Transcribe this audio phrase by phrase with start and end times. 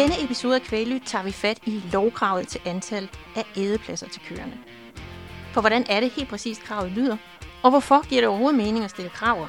[0.00, 4.58] denne episode af Kvælyt tager vi fat i lovkravet til antal af ædepladser til køerne.
[5.52, 7.16] For hvordan er det helt præcist kravet lyder,
[7.62, 9.48] og hvorfor giver det overhovedet mening at stille krav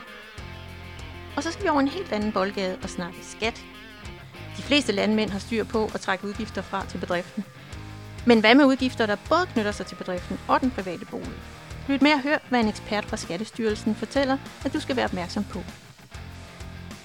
[1.36, 3.66] Og så skal vi over en helt anden boldgade og snakke skat.
[4.58, 7.46] De fleste landmænd har styr på at trække udgifter fra til bedriften.
[8.26, 11.40] Men hvad med udgifter, der både knytter sig til bedriften og den private bolig?
[11.88, 15.44] Lyt med at høre, hvad en ekspert fra Skattestyrelsen fortæller, at du skal være opmærksom
[15.44, 15.60] på.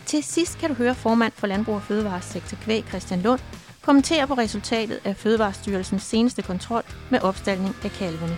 [0.07, 3.41] Til sidst kan du høre formand for Landbrug og Fødevaresektor Kvæg Christian Lund
[3.83, 8.37] kommentere på resultatet af Fødevarestyrelsens seneste kontrol med opstaldning af kalvene.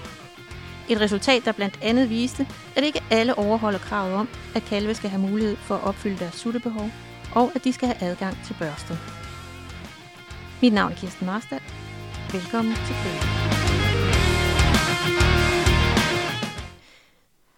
[0.88, 2.46] Et resultat, der blandt andet viste,
[2.77, 6.34] at ikke alle overholder kravet om, at kalve skal have mulighed for at opfylde deres
[6.34, 6.91] suttebehov,
[7.34, 8.98] og at de skal have adgang til børstet.
[10.62, 11.60] Mit navn er Kirsten Marstad.
[12.32, 13.20] Velkommen til Kvæg.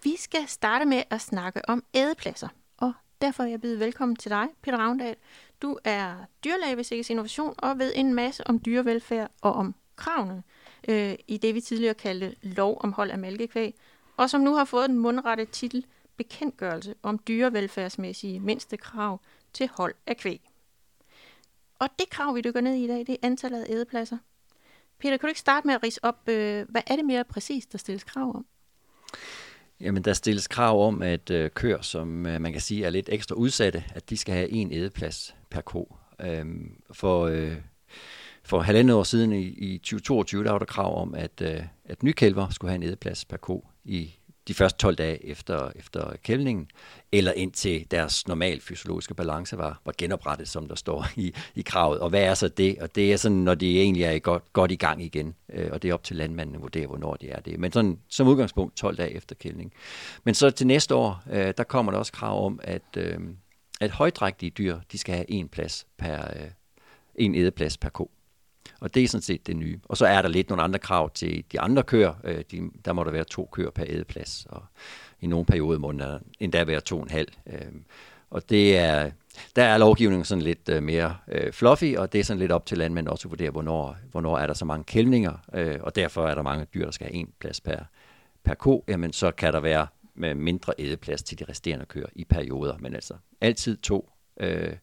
[0.02, 2.48] Vi skal starte med at snakke om ædepladser.
[3.20, 5.16] Derfor vil jeg byde velkommen til dig, Peter Ravndal.
[5.62, 10.42] Du er dyrlæge ved Sikkes Innovation og ved en masse om dyrevelfærd og om kravene
[10.88, 13.74] øh, i det, vi tidligere kaldte lov om hold af mælkekvæg,
[14.16, 15.86] og som nu har fået den mundrette titel
[16.16, 19.20] Bekendtgørelse om dyrevelfærdsmæssige mindste krav
[19.52, 20.50] til hold af kvæg.
[21.78, 24.18] Og det krav, vi dykker ned i i dag, det er antallet af ædepladser.
[24.98, 27.72] Peter, kan du ikke starte med at rise op, øh, hvad er det mere præcist,
[27.72, 28.46] der stilles krav om?
[29.80, 33.08] Jamen, der stilles krav om, at øh, køer, som øh, man kan sige er lidt
[33.12, 35.96] ekstra udsatte, at de skal have en ædeplads per ko.
[36.20, 37.56] Øhm, for, øh,
[38.42, 42.02] for halvandet år siden i, i 2022, der var der krav om, at, øh, at
[42.02, 44.14] nykælver skulle have en ædeplads per ko i
[44.50, 46.70] de første 12 dage efter, efter kældningen,
[47.12, 52.00] eller indtil deres normal fysiologiske balance var, var genoprettet, som der står i, i kravet.
[52.00, 52.78] Og hvad er så det?
[52.80, 55.82] Og det er sådan, når de egentlig er godt, godt i gang igen, øh, og
[55.82, 57.60] det er op til landmanden at vurdere, hvornår de er det.
[57.60, 59.72] Men sådan, som udgangspunkt 12 dage efter kældning.
[60.24, 63.18] Men så til næste år, øh, der kommer der også krav om, at, øh,
[63.80, 66.50] at højdrægtige dyr, de skal have en plads per, øh,
[67.14, 68.10] en edeplads per ko.
[68.80, 69.80] Og det er sådan set det nye.
[69.84, 72.14] Og så er der lidt nogle andre krav til de andre køer.
[72.24, 74.62] Øh, de, der må der være to køer per ædeplads, og
[75.20, 77.28] i nogle perioder må der endda være to og en halv.
[77.46, 77.72] Øh,
[78.30, 79.10] og det er,
[79.56, 82.66] der er lovgivningen sådan lidt øh, mere øh, fluffy, og det er sådan lidt op
[82.66, 86.28] til landmænd også at vurdere, hvornår, hvornår er der så mange kældninger, øh, og derfor
[86.28, 87.78] er der mange dyr, der skal have en plads per,
[88.44, 88.84] per ko.
[88.88, 92.94] Jamen så kan der være med mindre ædeplads til de resterende køer i perioder, men
[92.94, 94.10] altså altid to
[94.40, 94.76] øh,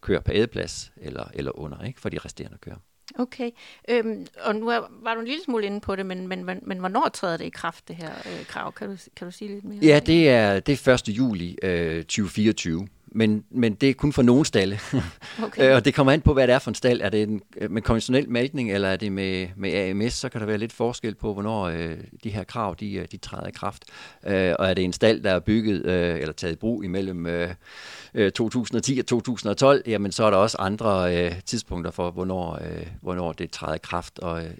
[0.00, 2.76] køer per ædeplads eller, eller under, ikke, for de resterende køer.
[3.18, 3.50] Okay,
[3.88, 4.66] øhm, og nu
[5.02, 7.44] var du en lille smule inde på det, men, men, men, men hvornår træder det
[7.44, 8.72] i kraft, det her øh, krav?
[8.72, 9.78] Kan du, kan du sige lidt mere?
[9.82, 11.08] Ja, det er, det er 1.
[11.08, 14.78] juli øh, 2024 men, men det er kun for nogle stalle.
[15.42, 15.70] Okay.
[15.70, 17.00] Øh, og det kommer an på, hvad det er for en stald.
[17.00, 20.40] Er det en, øh, med konventionel malkning, eller er det med, med AMS, så kan
[20.40, 23.50] der være lidt forskel på, hvornår øh, de her krav de, øh, de træder i
[23.50, 23.84] kraft.
[24.26, 27.26] Øh, og er det en stald, der er bygget øh, eller taget i brug imellem
[27.26, 32.86] øh, 2010 og 2012, jamen så er der også andre øh, tidspunkter for, hvornår, øh,
[33.00, 34.18] hvornår det træder i kraft.
[34.18, 34.50] Og, øh,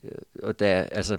[0.43, 1.17] og der, altså,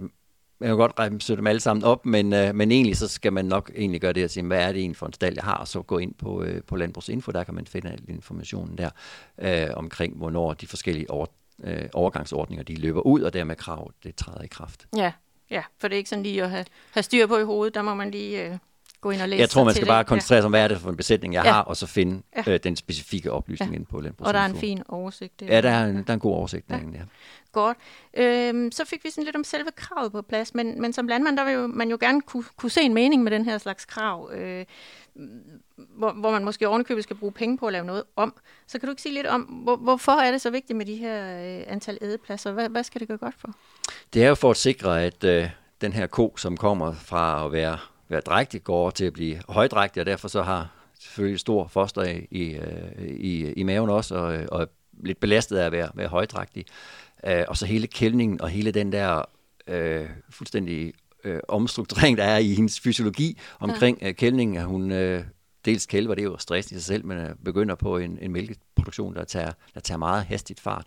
[0.63, 3.45] man kan godt remse dem alle sammen op, men, øh, men egentlig så skal man
[3.45, 5.55] nok egentlig gøre det at sige, hvad er det egentlig for en stald, jeg har,
[5.55, 8.89] og så gå ind på, øh, på Landbrugsinfo, der kan man finde al informationen der
[9.37, 11.25] øh, omkring, hvornår de forskellige over,
[11.63, 14.87] øh, overgangsordninger de løber ud, og dermed krav, det træder i kraft.
[14.97, 15.11] Ja,
[15.49, 17.81] ja, for det er ikke sådan lige at have, have styr på i hovedet, der
[17.81, 18.49] må man lige...
[18.49, 18.57] Øh
[19.03, 20.77] gå ind og læse Jeg tror, man skal bare koncentrere sig om, hvad er det
[20.77, 21.51] for en besætning, jeg ja.
[21.51, 22.53] har, og så finde ja.
[22.53, 23.77] øh, den specifikke oplysning ja.
[23.77, 24.27] ind på Landbrugsinfo.
[24.27, 25.39] Og der er en fin oversigt.
[25.39, 26.75] Det ja, der er, en, der er en god oversigt ja.
[26.75, 27.03] derinde, ja.
[27.51, 27.77] Godt.
[28.13, 31.37] Øhm, så fik vi sådan lidt om selve kravet på plads, men, men som landmand,
[31.37, 33.85] der vil jo, man jo gerne kunne, kunne se en mening med den her slags
[33.85, 34.65] krav, øh,
[35.75, 38.33] hvor, hvor man måske ovenikøbet skal bruge penge på at lave noget om.
[38.67, 40.95] Så kan du ikke sige lidt om, hvor, hvorfor er det så vigtigt med de
[40.95, 42.51] her øh, antal ædepladser?
[42.51, 43.49] Hvad, hvad skal det gøre godt for?
[44.13, 45.49] Det er jo for at sikre, at øh,
[45.81, 47.77] den her ko, som kommer fra at være
[48.09, 50.69] være drægtig, går over til at blive højdrægtig, og derfor så har
[50.99, 52.57] selvfølgelig stor foster i, i,
[53.07, 54.69] i, i maven også, og, og
[55.03, 56.65] lidt belastet af at være, være højdrægtig.
[57.27, 59.25] Øh, og så hele kældningen og hele den der
[59.67, 60.93] øh, fuldstændig
[61.23, 64.07] øh, omstrukturering, der er i hendes fysiologi omkring ja.
[64.07, 65.23] øh, kældningen, at hun øh,
[65.65, 68.31] dels kælver, det er jo stress i sig selv, men øh, begynder på en, en
[68.31, 70.85] mælkeproduktion, der tager, der tager meget hastigt fart.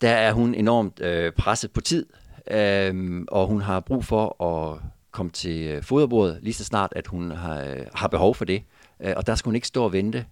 [0.00, 2.06] Der er hun enormt øh, presset på tid,
[2.50, 7.06] øh, og hun har brug for at komme til øh, foderbordet lige så snart, at
[7.06, 8.62] hun har, øh, har behov for det.
[9.00, 10.26] Øh, og der skal hun ikke stå og vente.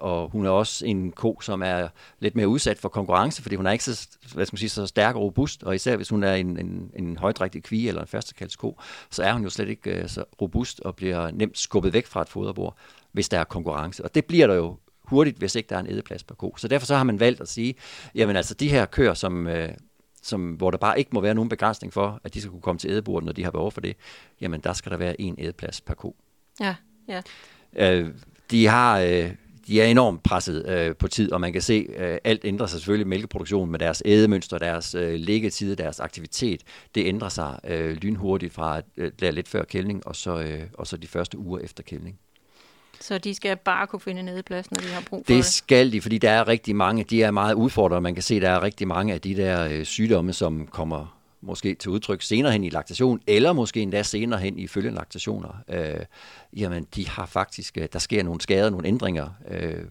[0.00, 1.88] Og hun er også en ko, som er
[2.20, 4.86] lidt mere udsat for konkurrence, fordi hun er ikke så, hvad skal man sige, så
[4.86, 5.62] stærk og robust.
[5.62, 8.80] Og især hvis hun er en, en, en højdrægtig kvige eller en førstekaldsko,
[9.10, 12.28] så er hun jo slet ikke så robust og bliver nemt skubbet væk fra et
[12.28, 12.76] foderbord,
[13.12, 14.04] hvis der er konkurrence.
[14.04, 16.54] Og det bliver der jo hurtigt, hvis ikke der er en edeplads på ko.
[16.56, 17.74] Så derfor så har man valgt at sige,
[18.14, 19.48] jamen altså de her køer, som,
[20.22, 22.78] som, hvor der bare ikke må være nogen begrænsning for, at de skal kunne komme
[22.78, 23.96] til ædebordet, når de har behov for det,
[24.40, 26.16] jamen der skal der være en ædeplads per ko.
[26.60, 26.74] Ja,
[27.08, 27.22] ja.
[27.76, 28.10] Øh,
[28.50, 29.30] de har, øh,
[29.66, 32.80] de er enormt presset øh, på tid, og man kan se, øh, alt ændrer sig
[32.80, 36.62] selvfølgelig mælkeproduktionen med deres ædemønster, deres øh, liggetid, deres aktivitet.
[36.94, 40.86] Det ændrer sig øh, lynhurtigt fra øh, der lidt før kældning, og så, øh, og
[40.86, 42.18] så de første uger efter kældning.
[43.02, 45.36] Så de skal bare kunne finde nedeplads, når de har brug for det?
[45.36, 48.00] Det skal de, fordi der er rigtig mange, de er meget udfordrende.
[48.00, 51.74] Man kan se, der er rigtig mange af de der øh, sygdomme, som kommer måske
[51.74, 56.00] til udtryk senere hen i laktation, eller måske endda senere hen i følgende laktationer, øh,
[56.56, 59.84] jamen de har faktisk, øh, der sker nogle skader, nogle ændringer øh,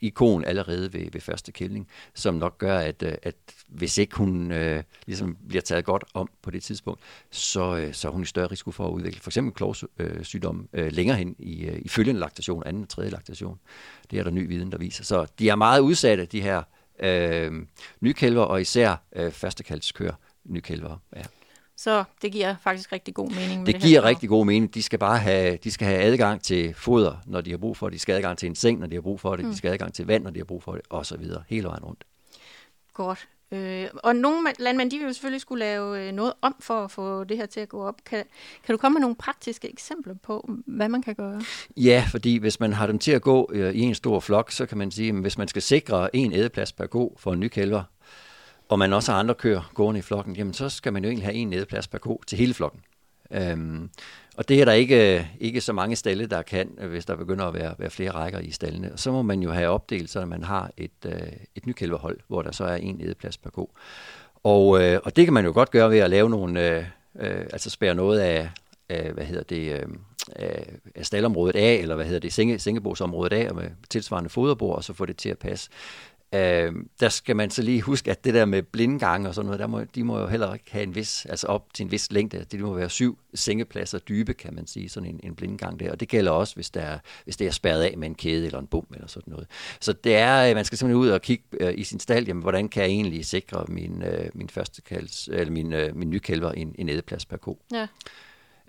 [0.00, 3.34] ikon allerede ved, ved første kældning, som nok gør, at, øh, at
[3.68, 7.00] hvis ikke hun øh, ligesom bliver taget godt om på det tidspunkt,
[7.30, 10.86] så, øh, så er hun i større risiko for at udvikle for eksempel klovsygdom øh,
[10.86, 13.58] øh, længere hen i, øh, i følgende laktation, anden og tredje laktation.
[14.10, 15.04] Det er der ny viden, der viser.
[15.04, 16.62] Så de er meget udsatte, de her
[17.02, 17.52] øh,
[18.00, 20.12] nykælver, og især øh, førstekaldskør
[20.44, 20.96] nykælver.
[21.16, 21.22] Ja.
[21.80, 23.58] Så det giver faktisk rigtig god mening.
[23.58, 24.08] Med det, det giver her.
[24.08, 24.74] rigtig god mening.
[24.74, 27.86] De skal bare have, de skal have adgang til foder, når de har brug for
[27.86, 27.94] det.
[27.94, 29.44] De skal have adgang til en seng, når de har brug for det.
[29.44, 29.50] Mm.
[29.50, 31.42] De skal have adgang til vand, når de har brug for det, og så videre.
[31.48, 32.04] Hele vejen rundt.
[32.94, 33.28] Godt.
[33.52, 36.90] Øh, og nogle landmænd, de vil jo selvfølgelig skulle lave øh, noget om for at
[36.90, 37.94] få det her til at gå op.
[38.04, 38.24] Kan,
[38.64, 41.42] kan du komme med nogle praktiske eksempler på, hvad man kan gøre?
[41.76, 44.66] Ja, fordi hvis man har dem til at gå øh, i en stor flok, så
[44.66, 47.48] kan man sige, at hvis man skal sikre en ædeplads per ko for en ny
[47.48, 47.82] kælver,
[48.70, 51.26] og man også har andre køer gående i flokken, jamen så skal man jo egentlig
[51.26, 52.80] have en nedeplads per ko til hele flokken.
[53.30, 53.90] Øhm,
[54.36, 57.46] og det er der ikke, øh, ikke så mange stalle, der kan, hvis der begynder
[57.46, 58.92] at være, være flere rækker i stallene.
[58.92, 62.42] Og så må man jo have opdelt, så man har et, øh, et nykælverhold, hvor
[62.42, 63.72] der så er en nedeplads per ko.
[64.44, 66.84] Og, øh, og det kan man jo godt gøre ved at lave nogle, øh,
[67.20, 68.50] øh, altså spære noget af,
[68.88, 69.86] af hvad hedder det, øh,
[70.94, 74.92] af staldområdet af, eller hvad hedder det, senge, sengebordsområdet af, med tilsvarende foderbord, og så
[74.92, 75.70] få det til at passe.
[76.34, 79.60] Øh, der skal man så lige huske, at det der med blindgange og sådan noget,
[79.60, 82.12] der må, de må jo heller ikke have en vis, altså op til en vis
[82.12, 82.36] længde.
[82.36, 85.90] Altså, det må være syv sengepladser dybe, kan man sige, sådan en, en blindgang der.
[85.90, 88.58] Og det gælder også, hvis, der, hvis det er spærret af med en kæde eller
[88.58, 89.46] en bum eller sådan noget.
[89.80, 92.42] Så det er, øh, man skal simpelthen ud og kigge øh, i sin stald, jamen,
[92.42, 96.52] hvordan kan jeg egentlig sikre min, øh, min første kalds, eller min, øh, min nykælver
[96.52, 97.58] en, en ædeplads per ko.
[97.72, 97.86] Ja.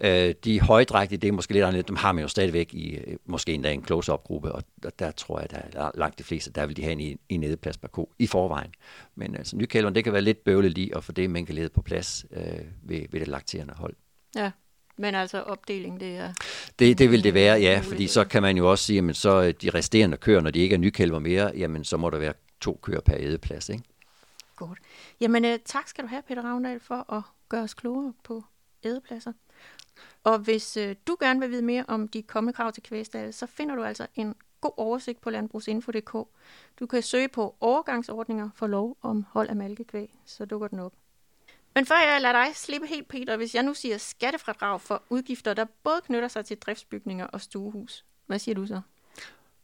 [0.04, 3.18] Øh, de højdrægtige, det er måske lidt andet, dem har man jo stadigvæk i øh,
[3.26, 6.66] måske endda en close-up-gruppe, og der, der tror jeg, der er langt de fleste, der
[6.66, 8.74] vil de have en i, i nedeplads per ko i forvejen.
[9.16, 12.26] Men altså nykælveren, det kan være lidt bøvlet lige at få det mængdeled på plads
[12.32, 12.44] øh,
[12.84, 13.96] ved, ved det lakterende hold.
[14.36, 14.52] Ja,
[14.98, 16.34] men altså opdeling, det er...
[16.80, 19.42] Det, det vil det være, ja, fordi så kan man jo også sige, at så
[19.42, 22.34] øh, de resterende køer, når de ikke er nykælver mere, jamen så må der være
[22.62, 23.84] to køer per ædeplads, ikke?
[24.56, 24.80] Godt.
[25.22, 28.44] Jamen øh, tak skal du have, Peter Ravndal, for at gøre os klogere på
[28.84, 29.34] ædepladser.
[30.24, 33.46] Og hvis øh, du gerne vil vide mere om de kommende krav til kvægstalde, så
[33.46, 36.14] finder du altså en god oversigt på landbrugsinfo.dk.
[36.80, 40.94] Du kan søge på overgangsordninger for lov om hold af malkekvæg, så dukker den op.
[41.76, 45.54] Men før jeg lader dig slippe helt, Peter, hvis jeg nu siger skattefradrag for udgifter,
[45.54, 48.82] der både knytter sig til driftsbygninger og stuehus, hvad siger du så?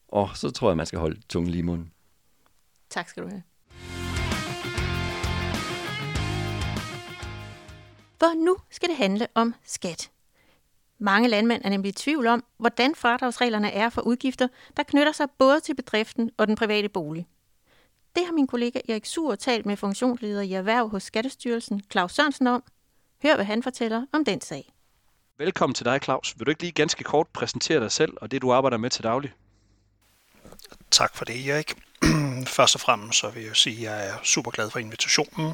[0.07, 1.92] Og så tror jeg, man skal holde tungen lige i munden.
[2.89, 3.44] Tak skal du have.
[8.19, 10.12] For nu skal det handle om skat.
[11.00, 14.48] Mange landmænd er nemlig i tvivl om, hvordan fradragsreglerne er for udgifter,
[14.78, 17.28] der knytter sig både til bedriften og den private bolig.
[18.16, 22.48] Det har min kollega Erik Sur talt med funktionsleder i erhverv hos Skattestyrelsen, Claus Sørensen,
[22.48, 22.64] om.
[23.24, 24.74] Hør, hvad han fortæller om den sag.
[25.38, 26.34] Velkommen til dig, Claus.
[26.38, 29.04] Vil du ikke lige ganske kort præsentere dig selv og det, du arbejder med til
[29.04, 29.34] daglig?
[30.92, 31.76] Tak for det, Erik.
[32.58, 35.54] Først og fremmest så vil jeg sige, at jeg er super glad for invitationen.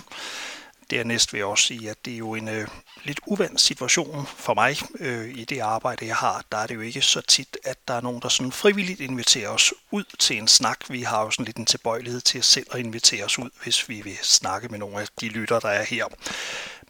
[0.90, 2.68] Dernæst vil jeg også sige, at det er jo en øh,
[3.04, 6.44] lidt uvandt situation for mig øh, i det arbejde, jeg har.
[6.52, 9.50] Der er det jo ikke så tit, at der er nogen, der sådan frivilligt inviterer
[9.50, 10.80] os ud til en snak.
[10.90, 13.90] Vi har jo sådan lidt en tilbøjelighed til at selv at invitere os ud, hvis
[13.90, 16.06] vi vil snakke med nogle af de lytter, der er her.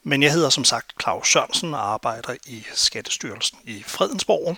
[0.03, 4.57] Men jeg hedder som sagt Claus Sørensen og arbejder i Skattestyrelsen i Fredensborg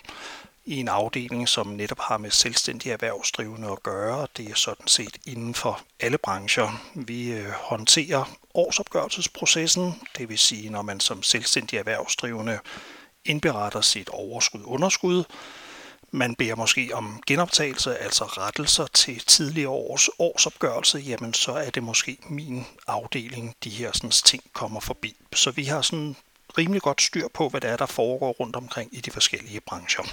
[0.66, 5.18] i en afdeling, som netop har med selvstændige erhvervsdrivende at gøre, det er sådan set
[5.26, 6.82] inden for alle brancher.
[6.96, 12.60] Vi øh, håndterer årsopgørelsesprocessen, det vil sige, når man som selvstændig erhvervsdrivende
[13.26, 15.24] indberetter sit overskud-underskud,
[16.12, 21.84] man beder måske om genoptagelse, altså rettelser til tidligere års årsopgørelse, jamen så er det
[21.84, 25.18] måske min afdeling, de her sådan, ting kommer forbi.
[25.34, 26.16] Så vi har sådan
[26.58, 30.04] rimelig godt styr på, hvad der er, der foregår rundt omkring i de forskellige brancher.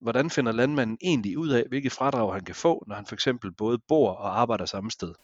[0.00, 3.52] Hvordan finder landmanden egentlig ud af, hvilke fradrag han kan få, når han for eksempel
[3.52, 5.14] både bor og arbejder samme sted?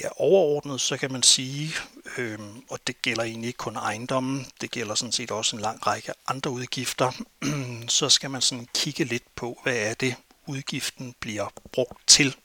[0.00, 1.74] Ja, overordnet så kan man sige,
[2.18, 2.38] øh,
[2.70, 6.12] og det gælder egentlig ikke kun ejendommen, det gælder sådan set også en lang række
[6.26, 7.12] andre udgifter,
[7.98, 10.14] så skal man sådan kigge lidt på, hvad er det,
[10.46, 12.36] udgiften bliver brugt til.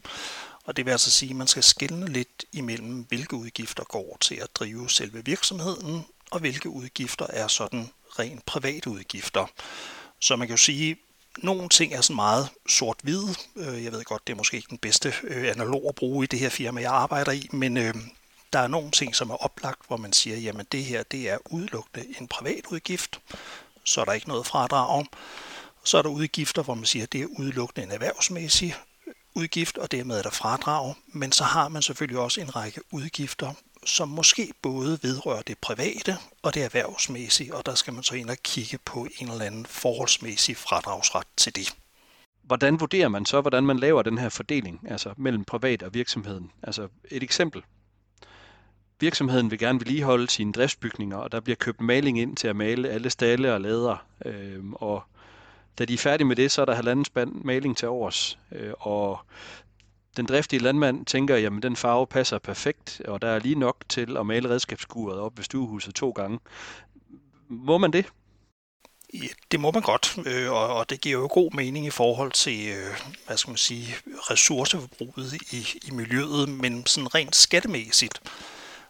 [0.64, 4.36] Og det vil altså sige, at man skal skille lidt imellem, hvilke udgifter går til
[4.36, 9.46] at drive selve virksomheden, og hvilke udgifter er sådan rent private udgifter.
[10.20, 10.98] Så man kan jo sige,
[11.38, 13.36] nogle ting er sådan meget sort-hvide.
[13.56, 16.28] Øh, jeg ved godt, det er måske ikke den bedste øh, analog at bruge i
[16.28, 17.94] det her firma, jeg arbejder i, men øh,
[18.54, 21.38] der er nogle ting, som er oplagt, hvor man siger, jamen det her, det er
[21.46, 23.20] udelukkende en privat udgift,
[23.84, 25.06] så er der ikke noget fradrag.
[25.84, 28.76] Så er der udgifter, hvor man siger, at det er udelukkende en erhvervsmæssig
[29.34, 30.94] udgift, og dermed er der fradrag.
[31.08, 33.54] Men så har man selvfølgelig også en række udgifter,
[33.86, 38.30] som måske både vedrører det private og det erhvervsmæssige, og der skal man så ind
[38.30, 41.76] og kigge på en eller anden forholdsmæssig fradragsret til det.
[42.44, 46.52] Hvordan vurderer man så, hvordan man laver den her fordeling altså mellem privat og virksomheden?
[46.64, 47.62] Altså et eksempel.
[49.00, 52.90] Virksomheden vil gerne vedligeholde sine driftsbygninger, og der bliver købt maling ind til at male
[52.90, 54.06] alle stalle og lader.
[54.26, 55.04] Øh, og
[55.80, 58.40] da de er færdige med det, så er der halvanden spand maling til overs.
[58.52, 59.20] Øh, og
[60.18, 64.18] den driftige landmand tænker, jamen den farve passer perfekt, og der er lige nok til
[64.18, 66.40] at male redskabsskuret op ved stuehuset to gange.
[67.48, 68.06] Må man det?
[69.14, 72.68] Ja, det må man godt, øh, og det giver jo god mening i forhold til,
[72.68, 78.22] øh, hvad skal man sige, ressourceforbruget i, i miljøet, men sådan rent skattemæssigt,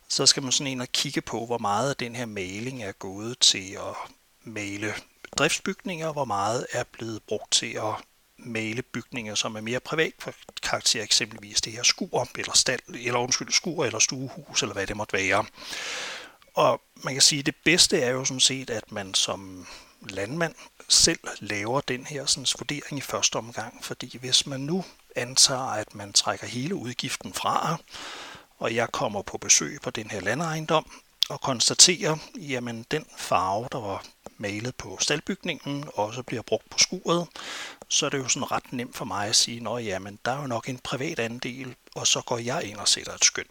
[0.10, 2.92] så skal man sådan ind og kigge på, hvor meget af den her maling er
[2.92, 3.96] gået til at
[4.44, 4.94] male
[5.38, 7.96] driftsbygninger, hvor meget er blevet brugt til at
[8.46, 10.14] male bygninger, som er mere privat
[10.64, 14.98] karakter, eksempelvis det her skur, eller, stald, eller undskyld, skur, eller stuehus, eller hvad det
[14.98, 15.46] måtte være.
[16.54, 19.68] Og man kan sige, at det bedste er jo sådan set, at man som
[20.10, 20.56] landmand
[20.90, 24.86] selv laver den her sådan, vurdering i første omgang, fordi hvis man nu
[25.16, 27.78] antager, at man trækker hele udgiften fra,
[28.60, 33.80] og jeg kommer på besøg på den her landejendom, og konstaterer, jamen den farve, der
[33.80, 34.04] var
[34.44, 37.28] malet på staldbygningen, også bliver brugt på skuret,
[37.88, 40.42] så er det jo sådan ret nemt for mig at sige, at jamen, der er
[40.42, 43.46] jo nok en privat andel, og så går jeg ind og sætter et skøn.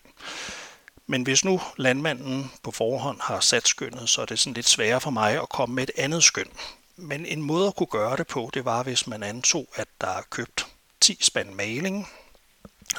[1.07, 5.01] Men hvis nu landmanden på forhånd har sat skønnet, så er det sådan lidt sværere
[5.01, 6.49] for mig at komme med et andet skøn.
[6.97, 10.07] Men en måde at kunne gøre det på, det var, hvis man antog, at der
[10.07, 10.67] er købt
[11.01, 12.09] 10 spand maling,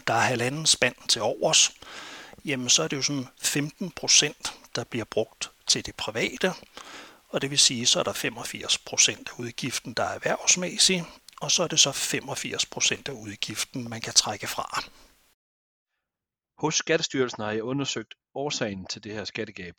[0.08, 1.72] der er halvanden spand til overs,
[2.46, 6.54] jamen så er det jo sådan 15 procent, der bliver brugt til det private,
[7.34, 11.04] og det vil sige, så er der 85 procent af udgiften, der er erhvervsmæssig,
[11.42, 14.84] og så er det så 85 procent af udgiften, man kan trække fra.
[16.58, 19.76] Hos Skattestyrelsen har jeg undersøgt årsagen til det her skattegab,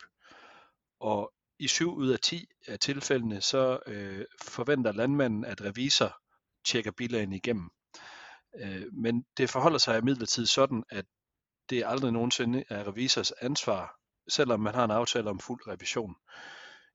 [0.99, 6.17] og i 7 ud af 10 af tilfældene, så øh, forventer landmanden, at revisor
[6.65, 7.69] tjekker bilagene igennem.
[8.59, 11.05] Øh, men det forholder sig imidlertid sådan, at
[11.69, 13.95] det aldrig nogensinde er revisors ansvar,
[14.29, 16.15] selvom man har en aftale om fuld revision.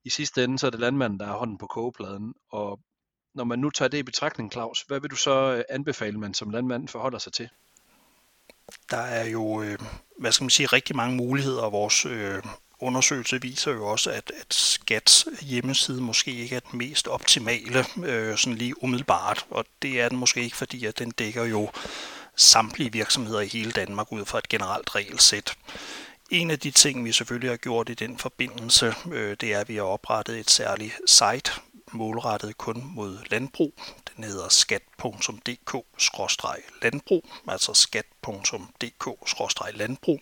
[0.05, 2.81] I sidste ende så er det landmanden, der har hånden på kogepladen, og
[3.35, 6.35] når man nu tager det i betragtning, Claus, hvad vil du så øh, anbefale, man
[6.35, 7.49] som landmand forholder sig til?
[8.91, 9.79] Der er jo, øh,
[10.19, 12.43] hvad skal man sige, rigtig mange muligheder, og vores øh,
[12.81, 18.37] undersøgelse viser jo også, at, at Skats hjemmeside måske ikke er den mest optimale, øh,
[18.37, 21.71] sådan lige umiddelbart, og det er den måske ikke, fordi at den dækker jo
[22.37, 25.55] samtlige virksomheder i hele Danmark ud fra et generelt regelsæt.
[26.31, 29.69] En af de ting, vi selvfølgelig har gjort i den forbindelse, øh, det er, at
[29.69, 31.53] vi har oprettet et særligt site,
[31.93, 33.75] målrettet kun mod landbrug.
[34.17, 40.21] Den hedder skat.dk-landbrug, altså skat.dk-landbrug.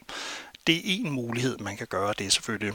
[0.66, 2.74] Det er en mulighed, man kan gøre det selvfølgelig.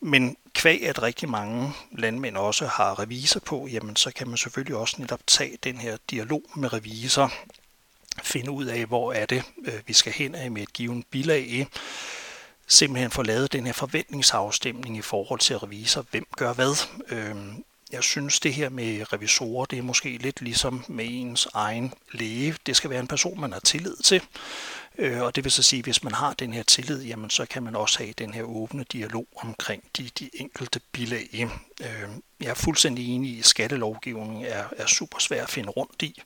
[0.00, 4.76] Men kvæg at rigtig mange landmænd også har revisor på, jamen så kan man selvfølgelig
[4.76, 7.32] også netop tage den her dialog med revisor,
[8.22, 11.68] finde ud af, hvor er det, øh, vi skal hen af med et givet bilag,
[12.66, 16.86] simpelthen få lavet den her forventningsafstemning i forhold til revisor, hvem gør hvad.
[17.08, 21.94] Øhm, jeg synes, det her med revisorer, det er måske lidt ligesom med ens egen
[22.12, 22.56] læge.
[22.66, 24.22] Det skal være en person, man har tillid til.
[24.98, 27.46] Øh, og det vil så sige, at hvis man har den her tillid, jamen så
[27.46, 31.48] kan man også have den her åbne dialog omkring de, de enkelte bilag.
[31.80, 36.02] Øhm, jeg er fuldstændig enig i, at skattelovgivningen er, er super svær at finde rundt
[36.02, 36.22] i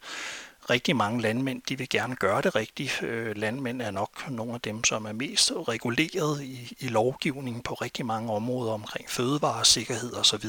[0.70, 3.02] rigtig mange landmænd, de vil gerne gøre det rigtigt.
[3.02, 7.74] Øh, landmænd er nok nogle af dem, som er mest reguleret i, i lovgivningen på
[7.74, 10.46] rigtig mange områder omkring fødevaresikkerhed osv.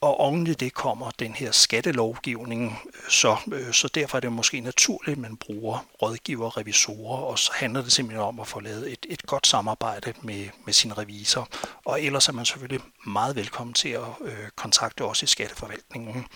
[0.00, 4.32] Og oven i det kommer den her skattelovgivning, øh, så, øh, så derfor er det
[4.32, 8.46] måske naturligt, at man bruger rådgiver og revisorer, og så handler det simpelthen om at
[8.46, 11.48] få lavet et, et godt samarbejde med, med sin revisor.
[11.84, 16.26] Og ellers er man selvfølgelig meget velkommen til at øh, kontakte os i Skatteforvaltningen.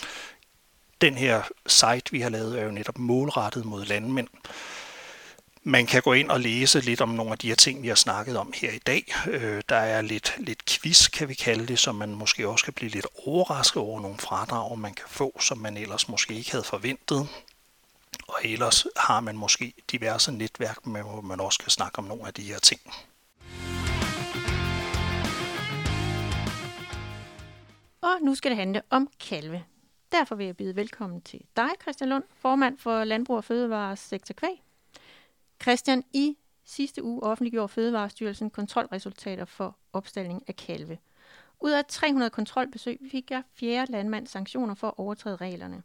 [1.03, 4.29] Den her site, vi har lavet, er jo netop målrettet mod landmænd.
[5.63, 7.95] Man kan gå ind og læse lidt om nogle af de her ting, vi har
[7.95, 9.15] snakket om her i dag.
[9.27, 12.75] Øh, der er lidt, lidt quiz, kan vi kalde det, så man måske også kan
[12.75, 16.65] blive lidt overrasket over nogle fradrag, man kan få, som man ellers måske ikke havde
[16.65, 17.29] forventet.
[18.29, 22.35] Og ellers har man måske diverse netværk, hvor man også kan snakke om nogle af
[22.35, 22.81] de her ting.
[28.03, 29.65] Og nu skal det handle om kalve.
[30.13, 34.33] Derfor vil jeg byde velkommen til dig, Christian Lund, formand for Landbrug og Fødevares Sektor
[34.35, 34.63] Kvæg.
[35.63, 40.99] Christian, i sidste uge offentliggjorde Fødevarestyrelsen kontrolresultater for opstilling af kalve.
[41.61, 45.83] Ud af 300 kontrolbesøg fik jeg fjerde landmand sanktioner for at overtræde reglerne.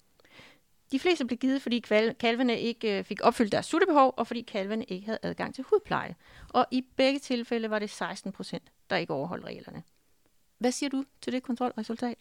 [0.92, 1.80] De fleste blev givet, fordi
[2.20, 6.16] kalvene ikke øh, fik opfyldt deres suttebehov, og fordi kalvene ikke havde adgang til hudpleje.
[6.50, 9.84] Og i begge tilfælde var det 16 procent, der ikke overholdt reglerne.
[10.58, 12.18] Hvad siger du til det kontrolresultat?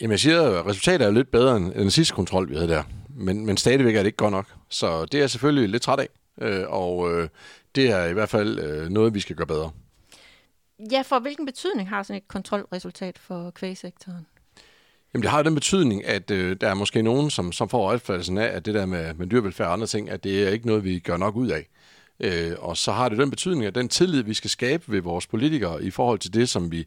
[0.00, 2.82] Jamen jeg siger, at resultatet er lidt bedre end den sidste kontrol, vi havde der.
[3.08, 4.46] Men, men stadigvæk er det ikke godt nok.
[4.68, 6.08] Så det er jeg selvfølgelig lidt træt af.
[6.40, 7.28] Øh, og øh,
[7.74, 9.70] det er i hvert fald øh, noget, vi skal gøre bedre.
[10.92, 14.26] Ja, for hvilken betydning har sådan et kontrolresultat for kvægsektoren?
[15.14, 17.90] Jamen det har jo den betydning, at øh, der er måske nogen, som, som får
[17.90, 20.66] opfattelsen af, at det der med, med dyrevelfærd og andre ting, at det er ikke
[20.66, 21.68] noget, vi gør nok ud af.
[22.20, 25.26] Øh, og så har det den betydning, at den tillid, vi skal skabe ved vores
[25.26, 26.86] politikere i forhold til det, som vi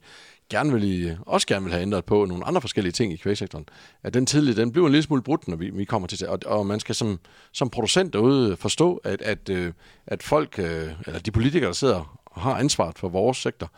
[0.52, 3.66] gerne vil, også gerne vil have ændret på nogle andre forskellige ting i kvægsektoren,
[4.04, 6.28] at den tidlige, den bliver en lille smule brudt, når vi, vi kommer til det.
[6.28, 7.20] Og, og man skal som,
[7.52, 9.74] som producent derude forstå, at, at, øh,
[10.08, 13.72] at folk, øh, eller de politikere, der sidder og har ansvaret for vores sektor,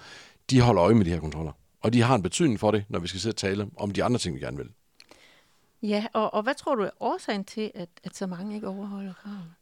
[0.49, 1.51] de holder øje med de her kontroller.
[1.81, 4.03] Og de har en betydning for det, når vi skal sidde og tale om de
[4.03, 4.69] andre ting, vi gerne vil.
[5.81, 9.13] Ja, og, og hvad tror du er årsagen til, at, at så mange ikke overholder
[9.13, 9.53] kravene?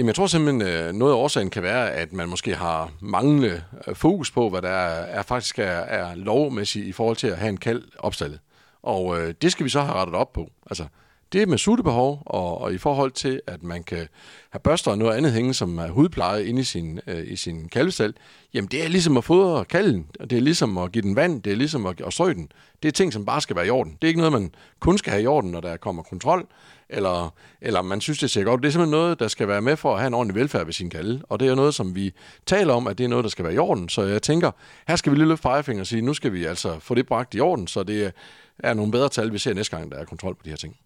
[0.00, 3.62] Jamen, jeg tror simpelthen, øh, noget af årsagen kan være, at man måske har manglende
[3.86, 7.36] øh, fokus på, hvad der er, er faktisk er, er lovmæssigt i forhold til at
[7.36, 8.38] have en kald opstillet.
[8.82, 10.50] Og øh, det skal vi så have rettet op på.
[10.70, 10.84] Altså,
[11.32, 14.08] det med suttebehov, og, og i forhold til, at man kan
[14.50, 17.68] have børster og noget andet hænge, som er hudpleje inde i sin, øh, i sin
[17.68, 18.14] kalvestal,
[18.54, 21.52] jamen det er ligesom at fodre kalven, det er ligesom at give den vand, det
[21.52, 22.52] er ligesom at, at strø den.
[22.82, 23.92] Det er ting, som bare skal være i orden.
[23.92, 26.46] Det er ikke noget, man kun skal have i orden, når der kommer kontrol,
[26.88, 28.62] eller, eller man synes, det ser godt.
[28.62, 30.72] Det er simpelthen noget, der skal være med for at have en ordentlig velfærd ved
[30.72, 31.22] sin kalve.
[31.28, 32.12] Og det er noget, som vi
[32.46, 33.88] taler om, at det er noget, der skal være i orden.
[33.88, 34.50] Så jeg tænker,
[34.88, 37.34] her skal vi lige løfte pegefinger og sige, nu skal vi altså få det bragt
[37.34, 38.12] i orden, så det
[38.58, 40.76] er nogle bedre tal, vi ser næste gang, der er kontrol på de her ting.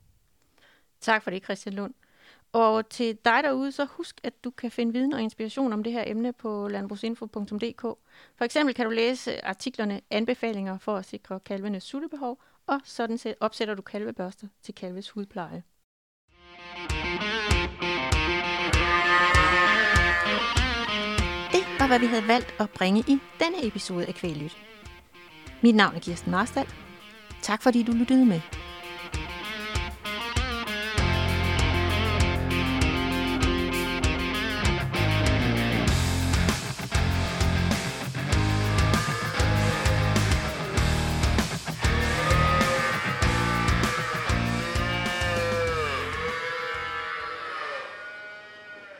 [1.04, 1.94] Tak for det, Christian Lund.
[2.52, 5.92] Og til dig derude, så husk, at du kan finde viden og inspiration om det
[5.92, 7.80] her emne på landbrugsinfo.dk.
[8.36, 13.34] For eksempel kan du læse artiklerne Anbefalinger for at sikre kalvenes suttebehov, og sådan set
[13.40, 15.62] opsætter du kalvebørster til kalves hudpleje.
[21.52, 24.56] Det var, hvad vi havde valgt at bringe i denne episode af Kvælyt.
[25.62, 26.66] Mit navn er Kirsten Marstal.
[27.42, 28.63] Tak fordi du lyttede med.